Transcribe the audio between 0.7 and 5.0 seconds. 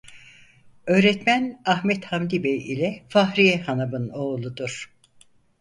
Öğretmen Ahmet Hamdi Bey ile Fahriye Hanım'ın oğludur.